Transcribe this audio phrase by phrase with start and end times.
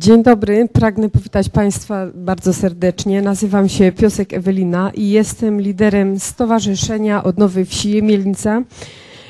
[0.00, 3.22] Dzień dobry, pragnę powitać Państwa bardzo serdecznie.
[3.22, 8.62] Nazywam się Piosek Ewelina i jestem liderem Stowarzyszenia Odnowy Wsi Jemielnica.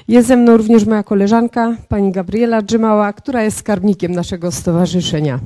[0.09, 5.41] Jest ze mną również moja koleżanka, pani Gabriela Drzymała, która jest skarbnikiem naszego stowarzyszenia.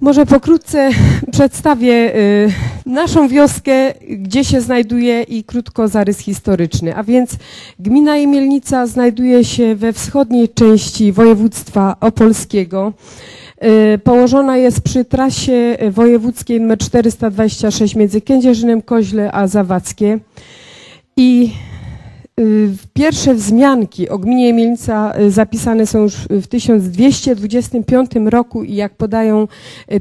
[0.00, 0.90] Może pokrótce
[1.32, 2.52] przedstawię y,
[2.86, 6.96] naszą wioskę, gdzie się znajduje i krótko zarys historyczny.
[6.96, 7.36] A więc
[7.78, 12.92] gmina Jemielnica znajduje się we wschodniej części województwa opolskiego.
[13.64, 20.18] Y, położona jest przy trasie wojewódzkiej nr 426 między Kędzierzynem Koźle a Zawadzkie.
[21.16, 21.52] I
[22.40, 28.96] y, pierwsze wzmianki o gminie Mielnica y, zapisane są już w 1225 roku i jak
[28.96, 29.48] podają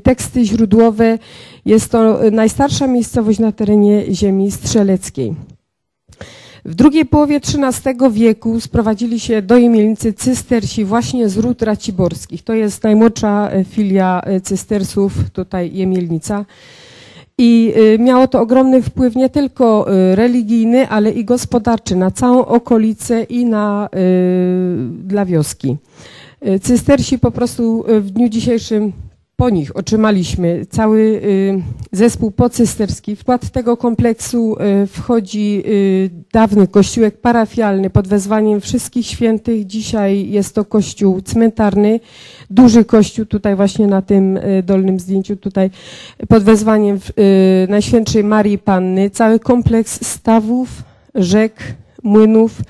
[0.04, 1.20] teksty źródłowe,
[1.66, 5.57] jest to najstarsza miejscowość na terenie ziemi strzeleckiej.
[6.68, 12.44] W drugiej połowie XIII wieku sprowadzili się do Jemielnicy cystersi właśnie z ród raciborskich.
[12.44, 16.46] To jest najmłodsza e, filia e, cystersów, tutaj Jemielnica.
[17.38, 23.24] I e, miało to ogromny wpływ nie tylko religijny, ale i gospodarczy na całą okolicę
[23.24, 23.90] i na,
[24.90, 25.78] dla wioski.
[26.62, 28.94] Cystersi po prostu w dniu dzisiejszym
[29.38, 33.16] po nich otrzymaliśmy cały y, zespół pocysterski.
[33.16, 39.66] W skład tego kompleksu y, wchodzi y, dawny kościółek parafialny pod wezwaniem wszystkich świętych.
[39.66, 42.00] Dzisiaj jest to kościół cmentarny,
[42.50, 45.70] duży kościół tutaj właśnie na tym dolnym zdjęciu tutaj
[46.28, 47.00] pod wezwaniem
[47.70, 49.10] Najświętszej Marii Panny.
[49.10, 50.70] Cały kompleks stawów,
[51.16, 51.54] rzek,
[52.04, 52.62] młynów,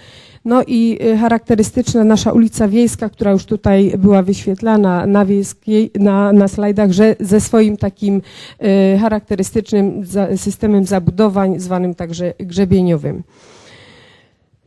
[0.47, 6.33] no i y, charakterystyczna nasza ulica Wiejska, która już tutaj była wyświetlana na, wiejskiej, na,
[6.33, 8.21] na slajdach, że ze swoim takim
[8.95, 10.03] y, charakterystycznym
[10.35, 13.23] systemem zabudowań, zwanym także grzebieniowym.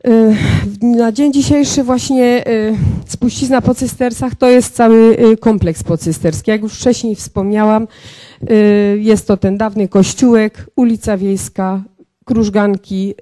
[0.07, 0.35] Y,
[0.81, 2.43] na dzień dzisiejszy właśnie
[3.05, 6.51] spuścizna po cystersach to jest cały kompleks pocysterski.
[6.51, 7.87] Jak już wcześniej wspomniałam,
[8.97, 11.81] jest to ten dawny kościółek, ulica Wiejska,
[12.25, 13.15] Krużganki,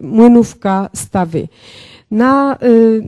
[0.00, 1.48] Młynówka, Stawy.
[2.10, 3.02] Na y,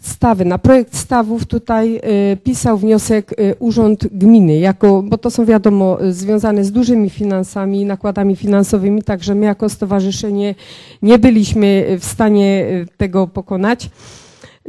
[0.00, 1.96] stawy, na projekt stawów tutaj
[2.32, 7.84] y, pisał wniosek y, Urząd Gminy, jako, bo to są wiadomo związane z dużymi finansami,
[7.84, 10.54] nakładami finansowymi, także my jako stowarzyszenie
[11.02, 13.90] nie byliśmy w stanie tego pokonać.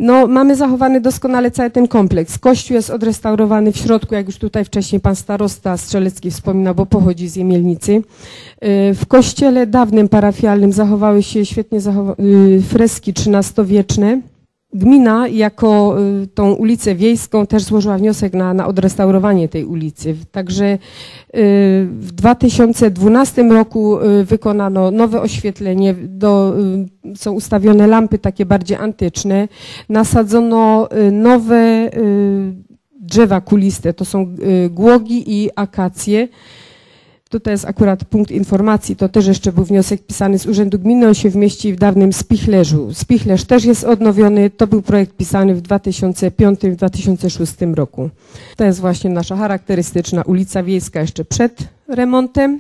[0.01, 2.39] No, mamy zachowany doskonale cały ten kompleks.
[2.39, 7.29] Kościół jest odrestaurowany w środku, jak już tutaj wcześniej pan starosta Strzelecki wspominał, bo pochodzi
[7.29, 7.91] z Jemielnicy.
[7.93, 8.01] Y,
[8.93, 14.21] w kościele dawnym parafialnym zachowały się świetnie y, freski XIII-wieczne.
[14.73, 20.15] Gmina jako y, tą ulicę wiejską też złożyła wniosek na, na odrestaurowanie tej ulicy.
[20.31, 20.77] Także y,
[21.91, 26.55] w 2012 roku y, wykonano nowe oświetlenie, do,
[27.15, 29.47] są ustawione lampy takie bardziej antyczne,
[29.89, 31.89] nasadzono nowe
[32.99, 34.35] drzewa kuliste, to są
[34.69, 36.27] głogi i akacje.
[37.31, 41.13] Tutaj jest akurat punkt informacji, to też jeszcze był wniosek pisany z Urzędu Gminy, on
[41.13, 42.93] się wmieści w dawnym Spichlerzu.
[42.93, 48.09] Spichlerz też jest odnowiony, to był projekt pisany w 2005-2006 roku.
[48.55, 52.59] To jest właśnie nasza charakterystyczna ulica wiejska jeszcze przed remontem.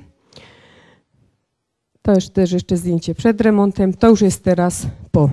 [2.01, 5.29] To jest też jeszcze zdjęcie przed remontem, to już jest teraz po.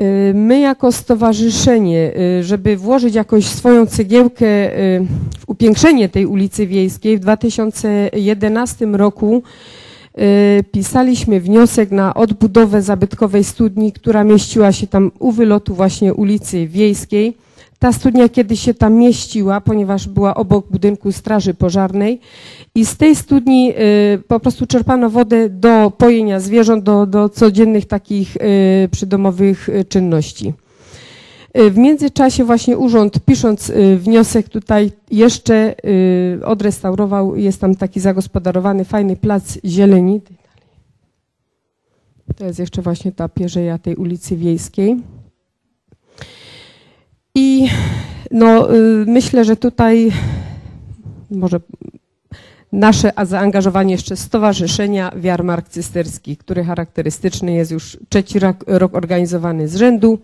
[0.00, 5.06] Y, my jako stowarzyszenie, y, żeby włożyć jakąś swoją cegiełkę y,
[5.38, 9.42] w upiększenie tej ulicy Wiejskiej, w 2011 roku
[10.72, 17.36] pisaliśmy wniosek na odbudowę zabytkowej studni, która mieściła się tam u wylotu właśnie ulicy Wiejskiej.
[17.80, 22.20] Ta studnia kiedyś się tam mieściła, ponieważ była obok budynku Straży Pożarnej
[22.74, 23.72] i z tej studni
[24.14, 29.84] y, po prostu czerpano wodę do pojenia zwierząt, do, do codziennych takich y, przydomowych y,
[29.84, 30.52] czynności.
[31.54, 35.74] W międzyczasie właśnie urząd, pisząc wniosek tutaj jeszcze
[36.44, 40.20] odrestaurował, jest tam taki zagospodarowany fajny plac zieleni.
[42.36, 44.96] To jest jeszcze właśnie ta pierzeja tej ulicy Wiejskiej.
[47.34, 47.68] I
[48.30, 48.68] no,
[49.06, 50.12] myślę, że tutaj
[51.30, 51.60] może
[52.72, 59.76] nasze zaangażowanie jeszcze Stowarzyszenia Wiarmark Cysterski, który charakterystyczny jest już trzeci rok, rok organizowany z
[59.76, 60.18] rzędu.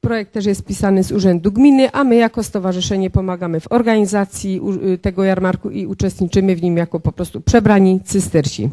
[0.00, 4.60] Projekt też jest pisany z Urzędu Gminy, a my jako stowarzyszenie pomagamy w organizacji
[4.94, 8.70] y, tego jarmarku i uczestniczymy w nim jako po prostu przebrani cystersi.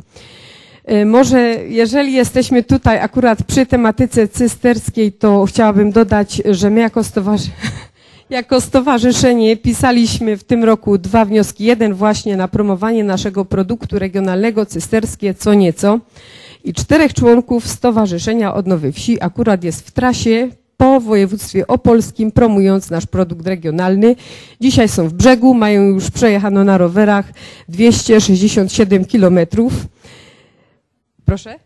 [0.91, 7.03] Y, może jeżeli jesteśmy tutaj akurat przy tematyce cysterskiej, to chciałabym dodać, że my jako
[7.03, 7.57] stowarzyszenie
[8.29, 11.63] jako stowarzyszenie pisaliśmy w tym roku dwa wnioski.
[11.63, 15.99] Jeden właśnie na promowanie naszego produktu regionalnego cysterskie co nieco
[16.63, 23.05] i czterech członków Stowarzyszenia Odnowy Wsi akurat jest w trasie po województwie opolskim, promując nasz
[23.05, 24.15] produkt regionalny.
[24.61, 27.25] Dzisiaj są w brzegu, mają już przejechano na rowerach
[27.69, 29.73] 267 kilometrów.
[31.29, 31.59] Proszę?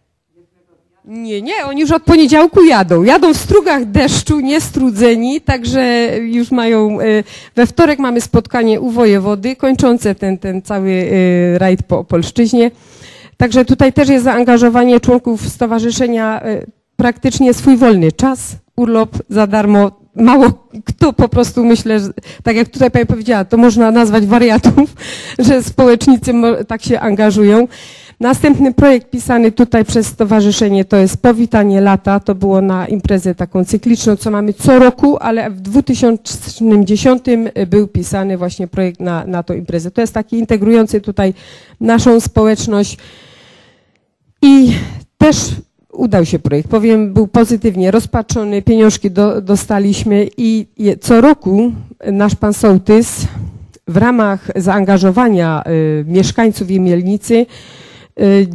[1.06, 3.04] Nie, nie, oni już od poniedziałku jadą.
[3.04, 7.24] Jadą w strugach deszczu, niestrudzeni, także już mają, e,
[7.56, 12.72] we wtorek mamy spotkanie u wojewody, kończące ten, ten cały e, rajd po Opolszczyźnie.
[13.38, 20.03] Także tutaj też jest zaangażowanie członków stowarzyszenia, e, praktycznie swój wolny czas, urlop za darmo.
[20.16, 22.10] Mało kto po prostu myślę, że,
[22.44, 24.96] tak jak tutaj pani powiedziała, to można nazwać wariatów,
[25.48, 26.34] że społecznicy
[26.68, 27.68] tak się angażują.
[28.20, 32.20] Następny projekt pisany tutaj przez stowarzyszenie to jest Powitanie Lata.
[32.20, 37.24] To było na imprezę taką cykliczną, co mamy co roku, ale w 2010
[37.68, 39.92] był pisany właśnie projekt na, na tą imprezę.
[39.92, 41.34] To jest taki integrujący tutaj
[41.80, 42.98] naszą społeczność
[44.42, 44.74] i
[45.18, 45.38] też
[45.94, 46.70] udał się projekt.
[46.70, 50.68] Powiem, był pozytywnie rozpatrzony, pieniążki do, dostaliśmy i
[51.02, 51.72] co roku
[52.12, 53.28] nasz pan sołtys
[53.88, 57.46] w ramach zaangażowania y, mieszkańców Jemielnicy
[58.22, 58.48] y,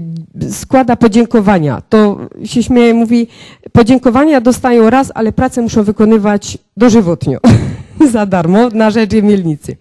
[0.51, 1.83] składa podziękowania.
[1.89, 3.27] To się śmieje, mówi,
[3.73, 7.39] podziękowania dostają raz, ale pracę muszą wykonywać dożywotnio,
[8.13, 9.77] za darmo, na rzecz Jemielnicy.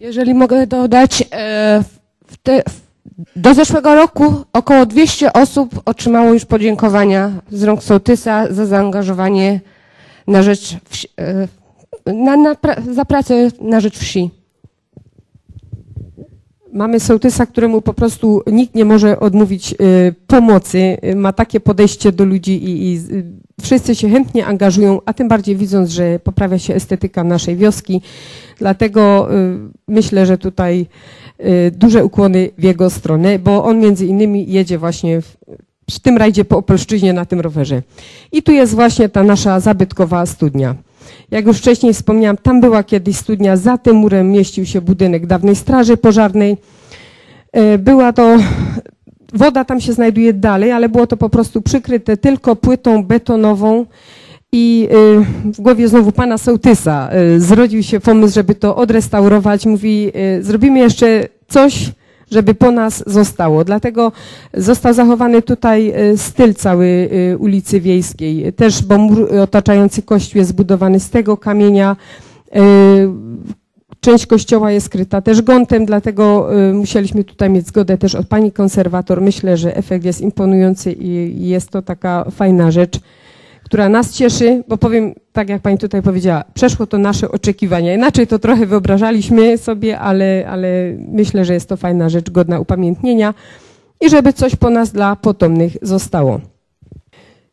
[0.00, 1.84] Jeżeli mogę dodać, e,
[2.26, 2.83] w te, w-
[3.36, 9.60] do zeszłego roku około 200 osób otrzymało już podziękowania z rąk sołtysa za zaangażowanie
[10.26, 11.48] na rzecz wsi, e,
[12.14, 12.56] na, na,
[12.92, 14.30] za pracę na rzecz wsi.
[16.72, 20.96] Mamy sołtysa, któremu po prostu nikt nie może odmówić y, pomocy.
[21.04, 23.00] Y, Ma takie podejście do ludzi i, i
[23.62, 28.00] wszyscy się chętnie angażują, a tym bardziej widząc, że poprawia się estetyka naszej wioski.
[28.58, 29.28] Dlatego
[29.88, 30.86] myślę, że tutaj
[31.72, 35.36] duże ukłony w jego stronę, bo on między innymi jedzie właśnie w,
[35.90, 37.82] w tym rajdzie po Opolszczyźnie na tym rowerze.
[38.32, 40.74] I tu jest właśnie ta nasza zabytkowa studnia.
[41.30, 45.56] Jak już wcześniej wspomniałam, tam była kiedyś studnia, za tym murem mieścił się budynek dawnej
[45.56, 46.56] straży pożarnej.
[47.52, 48.36] E, Była to,
[49.32, 53.86] woda tam się znajduje dalej, ale było to po prostu przykryte tylko płytą betonową
[54.56, 59.66] i e, w głowie znowu pana sołtysa e, zrodził się pomysł, żeby to odrestaurować.
[59.66, 61.92] Mówi, e, zrobimy jeszcze coś,
[62.30, 63.64] żeby po nas zostało.
[63.64, 64.12] Dlatego
[64.54, 68.52] został zachowany tutaj styl całej ulicy Wiejskiej.
[68.52, 71.96] Też, bo mur otaczający kościół jest zbudowany z tego kamienia.
[74.00, 79.20] Część kościoła jest skryta też gątem, dlatego musieliśmy tutaj mieć zgodę też od pani konserwator.
[79.20, 83.00] Myślę, że efekt jest imponujący i jest to taka fajna rzecz,
[83.64, 87.94] która nas cieszy, bo powiem, tak jak pani tutaj powiedziała, przeszło to nasze oczekiwania.
[87.94, 90.68] Inaczej to trochę wyobrażaliśmy sobie, ale, ale
[91.08, 93.34] myślę, że jest to fajna rzecz, godna upamiętnienia
[94.00, 96.40] i żeby coś po nas dla potomnych zostało.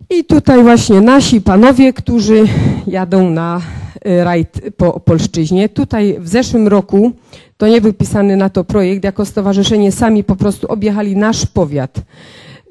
[0.09, 2.47] I tutaj właśnie nasi panowie, którzy
[2.87, 3.61] jadą na
[4.07, 5.69] y, rajd po Opolszczyźnie.
[5.69, 7.11] Tutaj w zeszłym roku,
[7.57, 12.01] to nie był pisany na to projekt, jako stowarzyszenie sami po prostu objechali nasz powiat.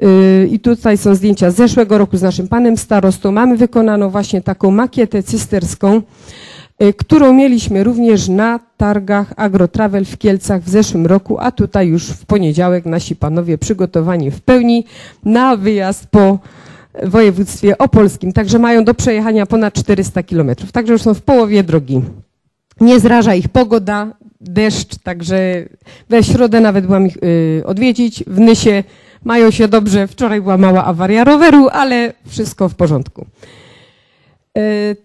[0.02, 3.32] Y, I tutaj są zdjęcia z zeszłego roku z naszym panem starostą.
[3.32, 6.02] Mamy wykonaną właśnie taką makietę cysterską,
[6.82, 12.04] y, którą mieliśmy również na targach Agrotravel w Kielcach w zeszłym roku, a tutaj już
[12.06, 14.84] w poniedziałek nasi panowie przygotowani w pełni
[15.24, 16.38] na wyjazd po
[17.04, 18.32] województwie opolskim.
[18.32, 20.72] Także mają do przejechania ponad 400 kilometrów.
[20.72, 22.00] Także już są w połowie drogi.
[22.80, 25.64] Nie zraża ich pogoda, deszcz, także
[26.08, 28.24] we środę nawet byłam ich y, odwiedzić.
[28.26, 28.84] W Nysie
[29.24, 30.06] mają się dobrze.
[30.06, 33.26] Wczoraj była mała awaria roweru, ale wszystko w porządku.
[34.58, 34.96] Y,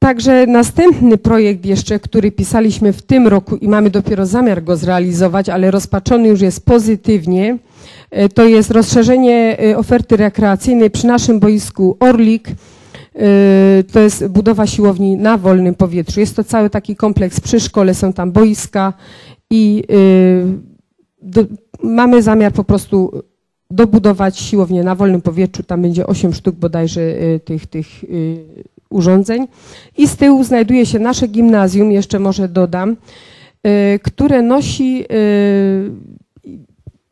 [0.00, 5.48] Także następny projekt jeszcze, który pisaliśmy w tym roku i mamy dopiero zamiar go zrealizować,
[5.48, 7.58] ale rozpatrzony już jest pozytywnie,
[8.10, 12.48] e, to jest rozszerzenie e, oferty rekreacyjnej przy naszym boisku Orlik.
[12.48, 12.54] E,
[13.92, 16.20] To jest budowa siłowni na wolnym powietrzu.
[16.20, 18.92] Jest to cały taki kompleks przy szkole, są tam boiska
[19.50, 21.42] i e,
[21.82, 23.22] mamy zamiar po prostu
[23.70, 25.62] dobudować siłownię na wolnym powietrzu.
[25.62, 28.06] Tam będzie 8 sztuk bodajże e, tych, tych e,
[28.90, 29.48] urządzeń.
[29.96, 32.96] I z tyłu znajduje się nasze gimnazjum, jeszcze może dodam,
[33.66, 35.90] y, które nosi y,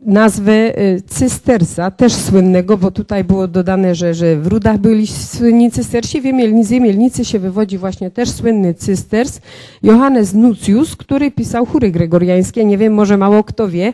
[0.06, 5.70] nazwę y, cystersa, też słynnego, bo tutaj było dodane, że, że w Rudach byli słynni
[5.70, 6.24] cystersi, w
[6.64, 9.40] z Jemielnicy się wywodzi właśnie też słynny cysters,
[9.82, 13.92] Johannes Nucjus, który pisał chóry gregoriańskie, nie wiem, może mało kto wie.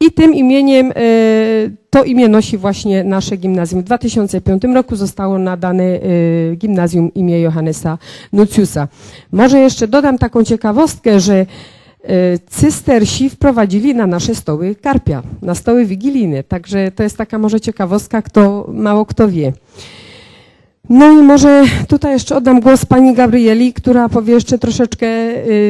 [0.00, 3.80] I tym imieniem, y, to imię nosi właśnie nasze gimnazjum.
[3.80, 7.98] W 2005 roku zostało nadane y, gimnazjum imię Johannesa
[8.32, 8.88] Nucjusa.
[9.32, 11.46] Może jeszcze dodam taką ciekawostkę, że
[12.46, 16.42] cystersi wprowadzili na nasze stoły karpia, na stoły wigilijne.
[16.42, 19.52] Także to jest taka może ciekawostka, kto mało kto wie.
[20.90, 25.06] No i może tutaj jeszcze oddam głos pani Gabrieli, która powie jeszcze troszeczkę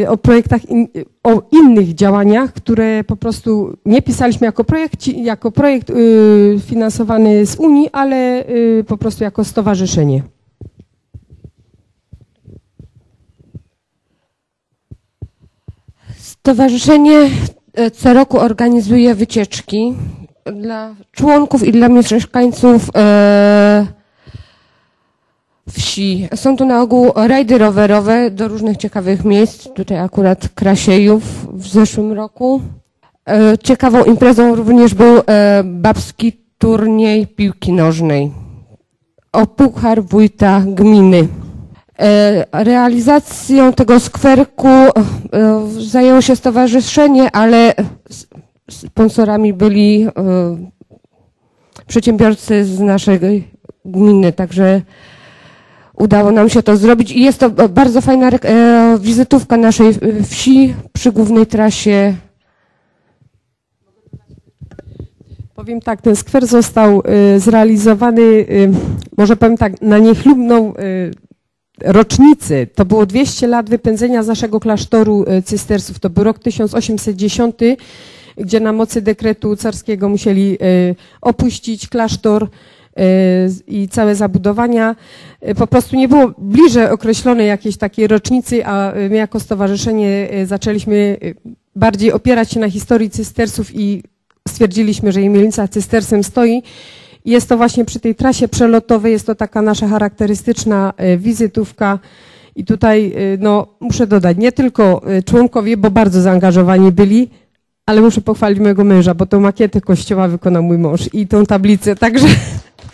[0.03, 0.89] y, o projektach, in,
[1.25, 7.57] o innych działaniach, które po prostu nie pisaliśmy jako projekt, jako projekt y, finansowany z
[7.57, 10.23] Unii, ale y, po prostu jako stowarzyszenie.
[16.41, 17.31] Stowarzyszenie
[17.75, 19.95] e, co roku organizuje wycieczki
[20.53, 23.87] dla członków i dla mieszkańców e,
[25.69, 26.29] wsi.
[26.35, 29.69] Są to na ogół rajdy rowerowe do różnych ciekawych miejsc.
[29.75, 32.61] Tutaj akurat Krasiejów w zeszłym roku.
[33.29, 35.23] E, ciekawą imprezą również był
[35.65, 38.31] babski turniej piłki nożnej
[39.33, 41.29] o puchar wójta gminy.
[42.01, 44.91] E, Realizacją tego skwerku e,
[45.79, 47.75] zajęło się stowarzyszenie, ale
[48.71, 50.11] sponsorami byli e,
[51.87, 53.45] przedsiębiorcy z naszej
[53.85, 54.83] gminy, także
[55.95, 58.31] udało nam się to zrobić i jest to bardzo fajna
[59.01, 62.15] wizytówka naszej wsi przy głównej trasie.
[65.55, 67.03] Powiem tak, ten skwer został
[67.37, 68.47] zrealizowany,
[69.19, 70.73] może powiem tak, na niechlubną
[71.83, 72.67] y, rocznicę.
[72.67, 75.99] To było 200 lat wypędzenia z naszego klasztoru y, cystersów.
[75.99, 77.55] To był rok 1810,
[78.37, 82.49] gdzie na mocy dekretu carskiego musieli y, opuścić klasztor y,
[83.67, 84.97] i całe zabudowania.
[85.57, 91.17] Po prostu nie było bliżej określonej jakiejś takiej rocznicy, a my jako stowarzyszenie zaczęliśmy
[91.77, 94.03] bardziej opierać się na historii cystersów i
[94.49, 96.63] stwierdziliśmy, że Jemielnica cystersem stoi.
[97.25, 101.99] Jest to właśnie przy tej trasie przelotowej, jest to taka nasza charakterystyczna e, wizytówka.
[102.57, 107.31] I tutaj, e, no, muszę dodać, nie tylko e, członkowie, bo bardzo zaangażowani byli,
[107.87, 111.97] ale muszę pochwalić mojego męża, bo tą makietę kościoła wykonał mój mąż i tą tablicę,
[111.97, 112.27] także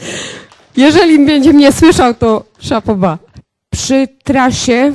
[0.77, 3.19] jeżeli będzie mnie słyszał, to szapoba.
[3.71, 4.93] Przy trasie,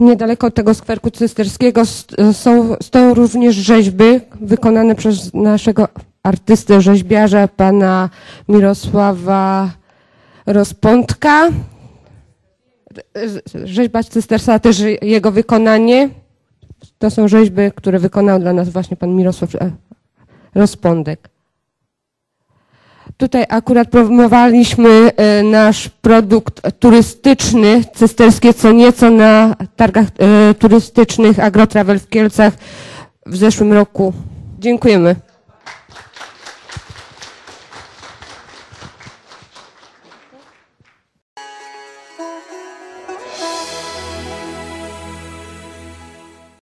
[0.00, 1.82] niedaleko tego skwerku cysterskiego,
[2.32, 5.88] są, stoją również rzeźby wykonane przez naszego
[6.24, 8.10] artystę, rzeźbiarza, pana
[8.48, 9.70] Mirosława
[10.46, 11.48] Rozpątka.
[13.64, 16.08] Rzeźba cystersa, też jego wykonanie.
[16.98, 19.70] To są rzeźby, które wykonał dla nas właśnie pan Mirosław e,
[20.54, 21.28] Rozpądek.
[23.16, 31.98] Tutaj akurat promowaliśmy e, nasz produkt turystyczny, cysterskie co nieco na targach e, turystycznych Agrotravel
[31.98, 32.54] w Kielcach
[33.26, 34.12] w zeszłym roku.
[34.58, 35.16] Dziękujemy.